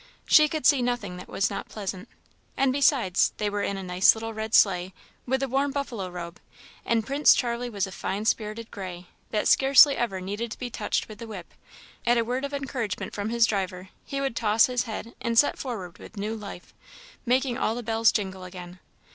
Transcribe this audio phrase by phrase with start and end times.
[0.25, 2.09] She could see nothing that was not pleasant.
[2.57, 4.95] And, besides, they were in a nice little red sleigh,
[5.27, 6.39] with a warm buffalo robe,
[6.83, 11.07] and Prince Charlie was a fine spirited gray, that scarcely ever needed to be touched
[11.07, 11.53] with the whip;
[12.03, 15.59] at a word of encouragement from his driver, he would toss his head and set
[15.59, 16.73] forward with new life,
[17.23, 18.79] making all the bells jingle again.